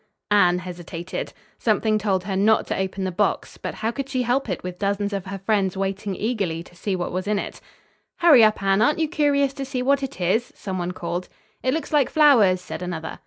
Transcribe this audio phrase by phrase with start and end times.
[0.31, 1.31] Anne hesitated.
[1.59, 4.79] Something told her not to open the box, but how could she help it with
[4.79, 7.61] dozens of her friends waiting eagerly to see what was in it?
[8.15, 11.29] "Hurry up, Anne, aren't you curious to see what it is?" some one called.
[11.61, 13.19] "It looks like flowers," said another.